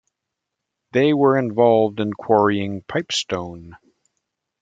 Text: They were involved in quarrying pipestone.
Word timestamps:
They 0.93 1.13
were 1.13 1.37
involved 1.37 1.99
in 1.99 2.11
quarrying 2.13 2.81
pipestone. 2.87 3.77